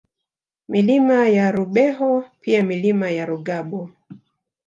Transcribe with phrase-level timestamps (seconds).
[0.69, 3.89] Milima ya Rubeho pia Milima ya Rugabo